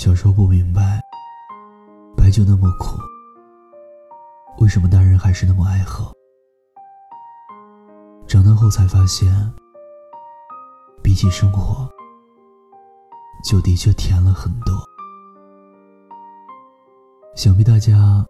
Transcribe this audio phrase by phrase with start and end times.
[0.00, 0.98] 小时候不明白，
[2.16, 2.98] 白酒那么苦，
[4.58, 6.10] 为什么大人还是那么爱喝？
[8.26, 9.30] 长大后才发现，
[11.02, 11.86] 比起生活，
[13.44, 14.74] 酒的确甜了很多。
[17.36, 18.24] 想必大家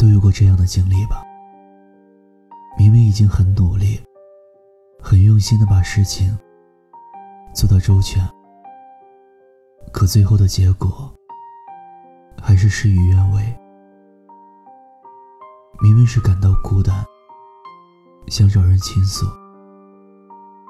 [0.00, 1.22] 都有过这样的经历吧？
[2.76, 4.02] 明明已经很努力、
[5.00, 6.36] 很用心的把事情
[7.54, 8.20] 做到周全。
[9.92, 11.10] 可最后的结果
[12.40, 13.42] 还是事与愿违。
[15.80, 17.04] 明明是感到孤单，
[18.26, 19.26] 想找人倾诉，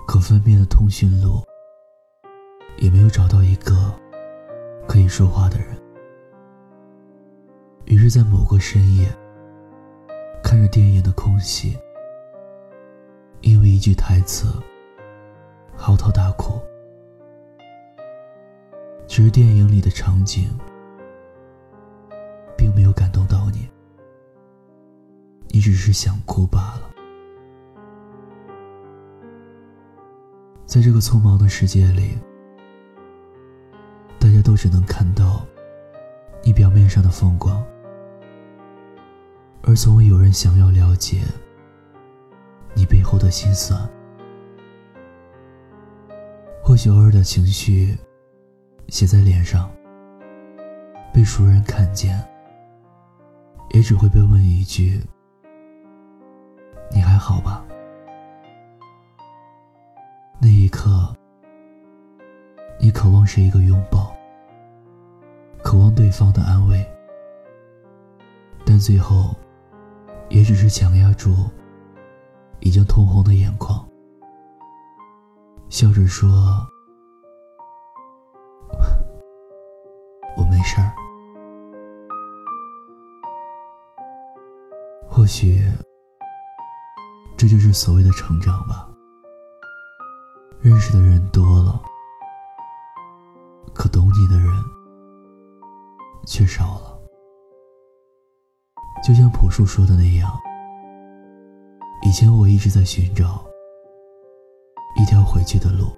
[0.06, 1.42] 可分辨的通讯录
[2.78, 3.92] 也没有找到一个
[4.86, 5.76] 可以说话的人。
[7.86, 9.08] 于是，在某个深夜，
[10.42, 11.76] 看着电影的空隙，
[13.40, 14.46] 因为一句台词，
[15.76, 16.60] 嚎啕大哭。
[19.18, 20.48] 其实电影里的场景，
[22.56, 23.68] 并没有感动到你，
[25.48, 26.88] 你只是想哭罢了。
[30.66, 32.16] 在这个匆忙的世界里，
[34.20, 35.44] 大家都只能看到
[36.44, 37.60] 你表面上的风光，
[39.62, 41.22] 而从未有人想要了解
[42.72, 43.76] 你背后的心酸。
[46.62, 47.98] 或许偶尔的情绪。
[48.88, 49.70] 写在脸上，
[51.12, 52.18] 被熟人看见，
[53.74, 54.98] 也只会被问一句
[56.90, 57.62] ：“你还好吧？”
[60.40, 61.14] 那一刻，
[62.80, 64.16] 你渴望是一个拥抱，
[65.62, 66.82] 渴望对方的安慰，
[68.64, 69.36] 但最后，
[70.30, 71.34] 也只是强压住
[72.60, 73.86] 已经通红的眼眶，
[75.68, 76.66] 笑着说。
[85.28, 85.62] 许
[87.36, 88.88] 这就是所谓的成长吧。
[90.60, 91.80] 认识的人多了，
[93.74, 94.50] 可懂你的人
[96.26, 96.98] 却少了。
[99.06, 100.36] 就像朴树说的那样，
[102.02, 103.44] 以前我一直在寻找
[104.96, 105.96] 一条回去的路，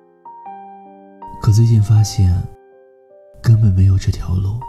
[1.41, 2.37] 可最近发现。
[3.43, 4.61] 根本没有这条路，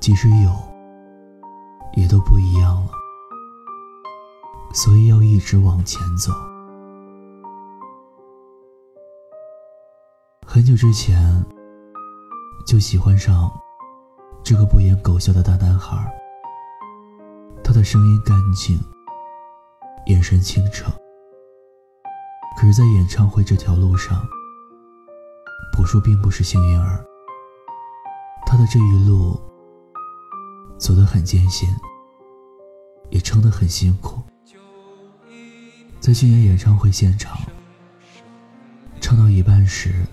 [0.00, 0.50] 即使有，
[1.94, 2.90] 也都不一样了。
[4.72, 6.32] 所以要一直往前走。
[10.46, 11.44] 很久之前，
[12.66, 13.50] 就喜欢上
[14.42, 15.96] 这个不言狗笑的大男孩。
[17.62, 18.78] 他的声音干净，
[20.06, 20.90] 眼神清澈。
[22.56, 24.22] 可是，在演唱会这条路上，
[25.74, 27.04] 朴树并不是幸运儿。
[28.44, 29.40] 他的这一路
[30.76, 31.68] 走得很艰辛，
[33.10, 34.20] 也撑得很辛苦。
[36.02, 37.40] 在去年演唱会现场，
[39.00, 40.04] 唱到一半时，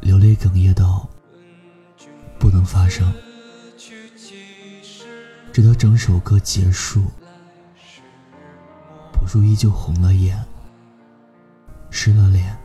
[0.00, 1.10] 流泪哽咽到
[2.38, 3.12] 不能发声，
[5.52, 7.02] 直到整首歌结束，
[9.12, 10.40] 朴树依旧红了眼，
[11.90, 12.56] 湿了脸。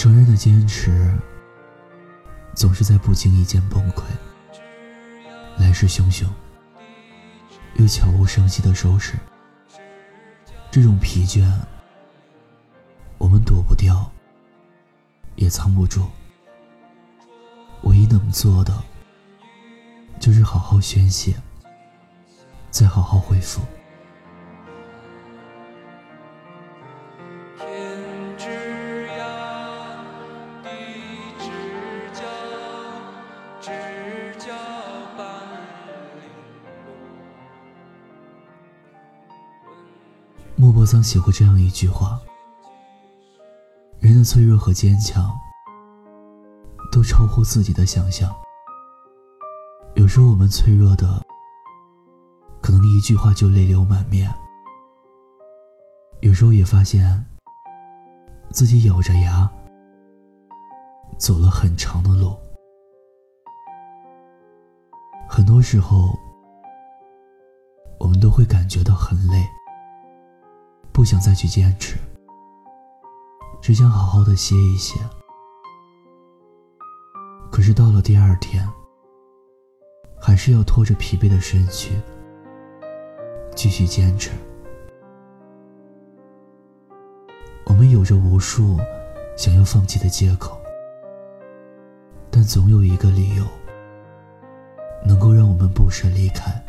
[0.00, 1.14] 成人的坚持，
[2.54, 4.00] 总是在不经意间崩溃，
[5.58, 6.24] 来势汹汹，
[7.74, 9.12] 又悄无声息的收拾。
[10.70, 11.46] 这种疲倦，
[13.18, 14.10] 我们躲不掉，
[15.36, 16.08] 也藏不住。
[17.82, 18.82] 唯一能做的，
[20.18, 21.34] 就是好好宣泄，
[22.70, 23.60] 再好好恢复。
[40.80, 42.18] 我曾写过这样一句话
[44.00, 45.30] ：“人的脆弱和坚强，
[46.90, 48.34] 都超乎自己的想象。
[49.94, 51.22] 有时候我们脆弱的，
[52.62, 54.30] 可能一句话就泪流满面；
[56.22, 57.26] 有时候也发现，
[58.48, 59.46] 自己咬着牙
[61.18, 62.34] 走了很长的路。
[65.28, 66.18] 很多时候，
[67.98, 69.44] 我们都会感觉到很累，
[70.92, 71.96] 不想再去坚持，
[73.60, 74.98] 只想好好的歇一歇。
[77.50, 78.68] 可是到了第二天，
[80.20, 81.90] 还是要拖着疲惫的身躯
[83.54, 84.30] 继续坚持。
[87.64, 88.78] 我们有着无数
[89.36, 90.60] 想要放弃的借口，
[92.30, 93.44] 但总有一个理由
[95.04, 96.62] 能够让我们不舍离开。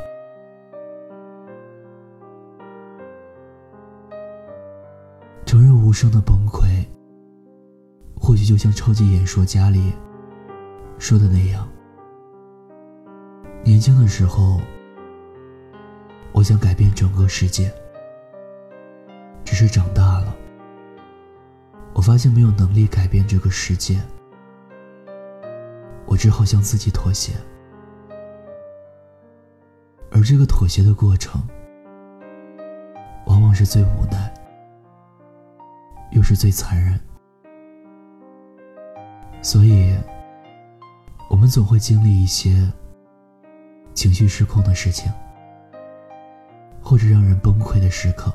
[5.81, 6.85] 无声的崩溃，
[8.15, 9.91] 或许就像超级演说家里
[10.99, 11.67] 说的那样。
[13.63, 14.61] 年轻的时候，
[16.33, 17.73] 我想改变整个世界。
[19.43, 20.33] 只是长大了，
[21.93, 23.99] 我发现没有能力改变这个世界，
[26.05, 27.33] 我只好向自己妥协。
[30.11, 31.41] 而这个妥协的过程，
[33.25, 34.30] 往往是最无奈，
[36.11, 36.99] 又是最残忍。
[39.41, 39.93] 所以，
[41.29, 42.71] 我们总会经历一些。
[43.93, 45.11] 情绪失控的事情，
[46.81, 48.33] 或者让人崩溃的时刻，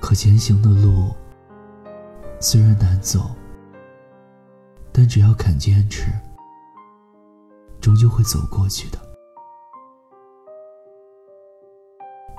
[0.00, 1.14] 可前行的路
[2.40, 3.30] 虽然难走，
[4.90, 6.10] 但只要肯坚持，
[7.78, 8.98] 终究会走过去的。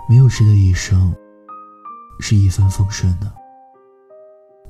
[0.10, 1.16] 没有谁的一生
[2.19, 3.31] 是一帆风顺的，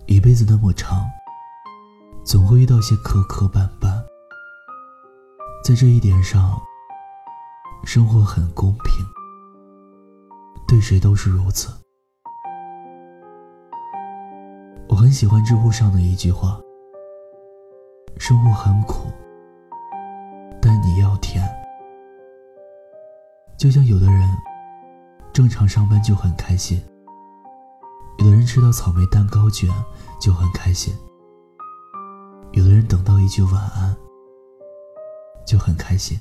[0.06, 1.06] 一辈子那么长，
[2.24, 3.90] 总会遇到些磕磕绊绊。
[5.64, 6.62] 在这一点上，
[7.84, 9.06] 生活很公平，
[10.68, 11.70] 对谁都是如此。
[14.88, 16.60] 我很喜欢知乎上的一句话
[18.18, 19.08] ：“生活很苦，
[20.62, 21.44] 但你要甜。”
[23.58, 24.30] 就像有的人
[25.34, 26.82] 正常上班就很开心，
[28.20, 29.70] 有的人吃到草莓蛋糕卷
[30.20, 30.94] 就很开心，
[32.52, 33.96] 有的人等到一句晚安。
[35.48, 36.16] 就很开心。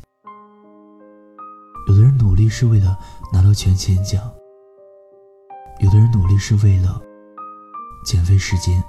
[1.87, 2.99] 有的人努力是为了
[3.31, 4.23] 拿到全勤奖，
[5.81, 6.99] 有的人努力是为了
[8.06, 8.83] 减肥十斤，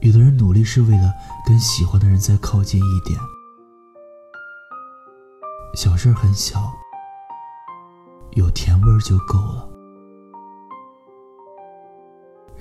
[0.00, 1.12] 有的人努力是为了
[1.46, 3.20] 跟喜欢的人再靠近一点。
[5.74, 6.72] 小事很小，
[8.30, 9.71] 有甜味就够了。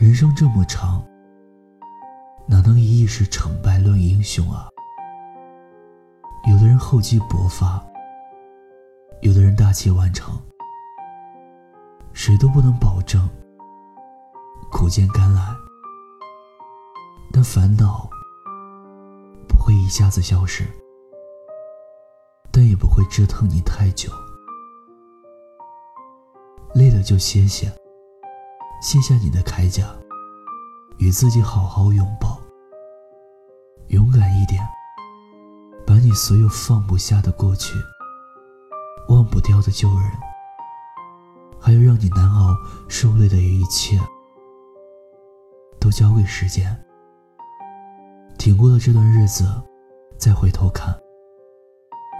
[0.01, 0.99] 人生这么长，
[2.47, 4.67] 哪能以一时成败论英雄啊？
[6.49, 7.79] 有的人厚积薄发，
[9.21, 10.33] 有的人大器晚成，
[12.13, 13.29] 谁都不能保证
[14.71, 15.55] 苦尽甘来。
[17.31, 18.09] 但烦恼
[19.47, 20.65] 不会一下子消失，
[22.51, 24.11] 但也不会折腾你太久。
[26.73, 27.71] 累了就歇歇，
[28.81, 29.85] 卸下你的铠甲，
[30.97, 32.41] 与自己好好拥抱，
[33.89, 34.67] 勇敢一点。
[35.85, 37.73] 把你所有放不下的过去、
[39.09, 40.11] 忘不掉的旧人，
[41.59, 42.55] 还有让你难熬、
[42.87, 43.99] 受累的一切，
[45.79, 46.75] 都交给时间。
[48.39, 49.45] 挺过了这段日子，
[50.17, 50.97] 再回头看，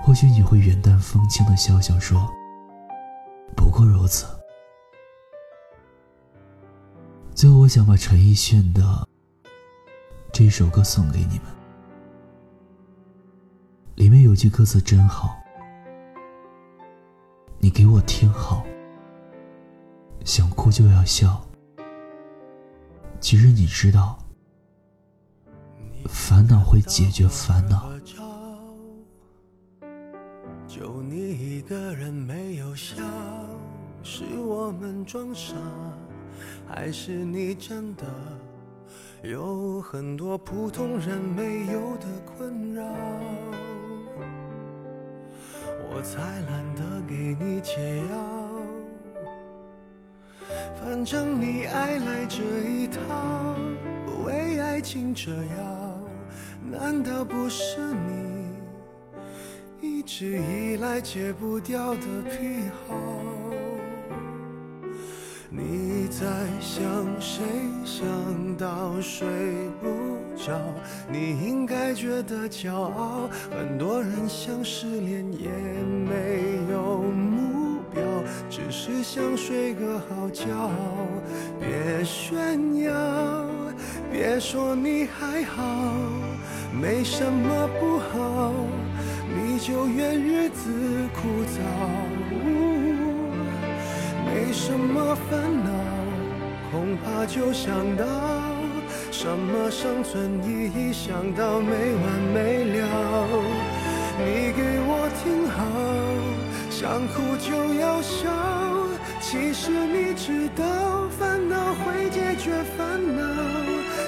[0.04, 2.30] 或许你会云淡风轻的笑笑说
[3.58, 4.28] ：“不过如此。”
[7.42, 9.08] 最后，我想把陈奕迅的
[10.32, 11.48] 这首歌送给你们。
[13.96, 15.36] 里面有句歌词真好，
[17.58, 18.64] 你给我听好。
[20.24, 21.44] 想哭就要笑，
[23.20, 24.20] 其实你知道，
[26.06, 27.90] 烦恼会解决烦恼。
[30.68, 32.98] 就你一个人没有笑，
[34.04, 35.56] 是我们装傻，
[36.74, 38.06] 还是你真的
[39.24, 42.84] 有很多普通人没有的困扰？
[45.90, 48.16] 我才懒得给你解药，
[50.80, 53.58] 反正你爱来这一套，
[54.26, 56.00] 为爱情折腰，
[56.72, 58.48] 难道不是你
[59.82, 62.96] 一直以来戒不掉的癖好？
[65.62, 66.26] 你在。
[66.62, 66.84] 想
[67.20, 67.44] 谁
[67.84, 68.06] 想
[68.56, 69.28] 到睡
[69.82, 70.58] 不着，
[71.12, 73.30] 你应该觉得骄傲。
[73.50, 75.50] 很多人想失恋也
[76.08, 78.02] 没有目标，
[78.50, 80.46] 只是想睡个好觉。
[81.60, 82.94] 别炫耀，
[84.12, 85.64] 别说你还好，
[86.72, 88.54] 没什么不好，
[89.28, 90.72] 你就怨日子
[91.14, 91.60] 枯燥。
[94.34, 95.70] 没什么烦恼，
[96.72, 98.06] 恐怕就想到
[99.12, 103.28] 什么生存意义，想到没完没了。
[104.18, 105.60] 你给我听好，
[106.70, 108.30] 想哭就要笑。
[109.20, 113.22] 其实你知道，烦恼会解决烦恼，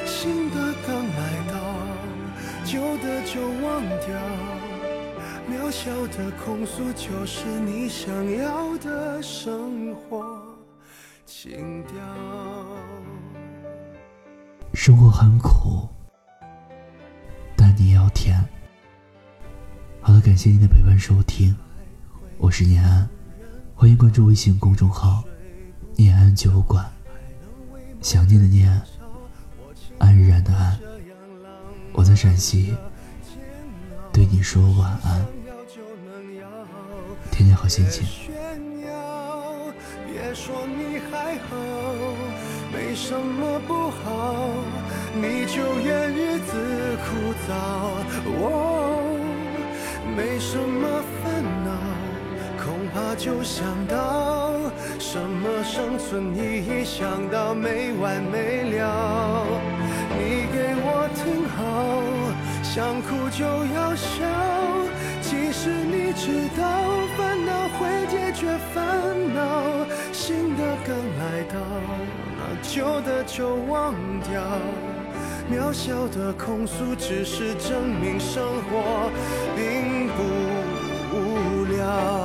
[0.05, 1.53] 新的刚来到，
[2.63, 4.07] 旧的就忘掉。
[5.45, 9.82] 渺小的控诉，就是你想要的生
[11.43, 11.97] 情调。
[14.73, 15.89] 生活很苦，
[17.57, 18.41] 但你要甜。
[19.99, 21.53] 好了，感谢您的陪伴收听，
[22.37, 23.05] 我是念安，
[23.75, 25.21] 欢迎关注微信公众号
[25.97, 26.89] “念安酒馆”。
[28.01, 28.81] 想念的念，
[29.99, 30.79] 安然的安，
[31.91, 32.73] 我在陕西。
[34.13, 35.25] 对你说晚安，
[37.31, 38.32] 天天好心情。
[40.33, 41.55] 说你还好，
[42.73, 44.33] 没什么不好，
[45.13, 47.53] 你就怨日子枯燥。
[48.41, 49.15] 哦，
[50.17, 51.69] 没什么烦恼，
[52.57, 54.53] 恐怕就想到
[54.97, 59.45] 什么生存意义，想到没完没了。
[60.17, 61.59] 你给我听好。
[62.63, 64.25] 想哭就要笑，
[65.21, 66.65] 其实你知道，
[67.15, 68.81] 烦恼会解决烦
[69.35, 69.85] 恼，
[70.25, 71.59] 新的刚来到，
[72.37, 74.41] 那旧的就忘掉。
[75.51, 79.11] 渺小的控诉，只是证明生活
[79.53, 80.23] 并不
[81.13, 82.22] 无聊。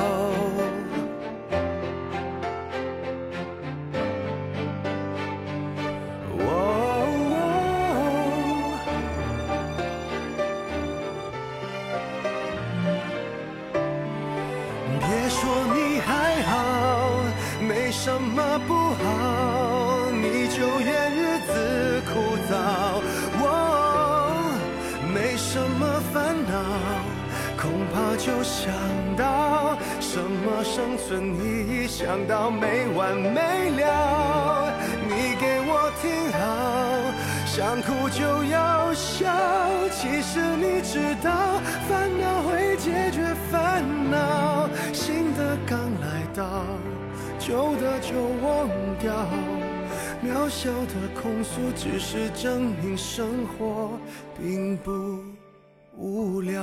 [18.94, 22.52] 好，你就怨日子枯燥。
[23.40, 23.44] 我
[25.14, 26.52] 没什么烦恼，
[27.56, 28.72] 恐怕就想
[29.16, 34.72] 到什么生存意义，想到没完没了。
[35.08, 36.38] 你给我听好，
[37.46, 39.26] 想哭就要笑。
[39.90, 41.30] 其实你知道，
[41.88, 44.57] 烦恼会解决烦恼，
[47.48, 48.12] 旧的就
[48.42, 49.26] 忘掉，
[50.22, 53.98] 渺小的控诉只是证明生活
[54.38, 55.22] 并不
[55.96, 56.62] 无聊。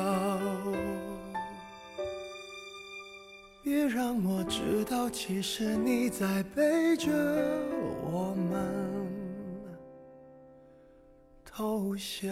[3.64, 7.12] 别让我知道，其实你在背着
[8.04, 9.10] 我们
[11.44, 12.30] 偷笑。